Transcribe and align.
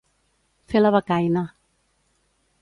Fer 0.73 0.81
la 0.81 0.91
becaina. 0.95 1.45